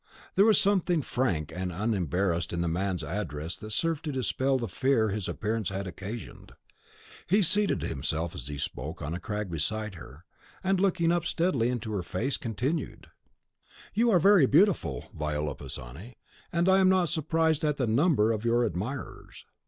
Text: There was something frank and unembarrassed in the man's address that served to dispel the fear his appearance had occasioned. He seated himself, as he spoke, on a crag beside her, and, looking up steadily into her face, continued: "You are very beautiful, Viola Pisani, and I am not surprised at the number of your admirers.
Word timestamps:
There 0.33 0.45
was 0.45 0.59
something 0.59 1.03
frank 1.03 1.53
and 1.55 1.71
unembarrassed 1.71 2.51
in 2.51 2.61
the 2.61 2.67
man's 2.67 3.03
address 3.03 3.55
that 3.57 3.69
served 3.69 4.03
to 4.05 4.11
dispel 4.11 4.57
the 4.57 4.67
fear 4.67 5.09
his 5.09 5.29
appearance 5.29 5.69
had 5.69 5.85
occasioned. 5.85 6.53
He 7.27 7.43
seated 7.43 7.83
himself, 7.83 8.33
as 8.33 8.47
he 8.47 8.57
spoke, 8.57 9.03
on 9.03 9.13
a 9.13 9.19
crag 9.19 9.51
beside 9.51 9.93
her, 9.93 10.25
and, 10.63 10.79
looking 10.79 11.11
up 11.11 11.25
steadily 11.25 11.69
into 11.69 11.91
her 11.91 12.01
face, 12.01 12.37
continued: 12.37 13.11
"You 13.93 14.09
are 14.09 14.17
very 14.17 14.47
beautiful, 14.47 15.11
Viola 15.13 15.53
Pisani, 15.53 16.17
and 16.51 16.67
I 16.67 16.79
am 16.79 16.89
not 16.89 17.09
surprised 17.09 17.63
at 17.63 17.77
the 17.77 17.85
number 17.85 18.31
of 18.31 18.43
your 18.43 18.63
admirers. 18.65 19.45